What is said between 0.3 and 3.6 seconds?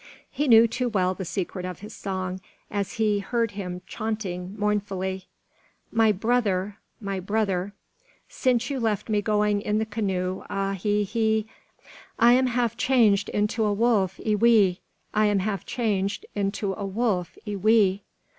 He knew too well the secret of his song, as he heard